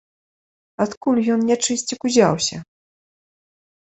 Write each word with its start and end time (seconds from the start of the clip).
Адкуль 0.85 1.19
ён, 1.33 1.43
нячысцік, 1.49 1.99
узяўся? 2.09 2.57